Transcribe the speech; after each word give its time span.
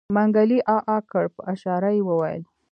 منګلي 0.15 0.59
عاعاعا 0.69 0.97
کړ 1.11 1.25
په 1.35 1.41
اشاره 1.53 1.89
يې 1.95 2.01
وويل. 2.05 2.41